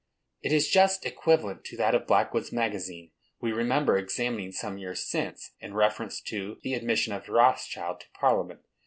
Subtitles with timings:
[0.41, 5.51] It is just equivalent to that of Blackwood's Magazine, we remember examining some years since,
[5.59, 8.61] in reference to the admission of Rothschild to Parliament.